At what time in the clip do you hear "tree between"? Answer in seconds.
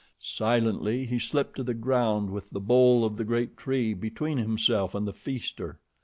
3.55-4.39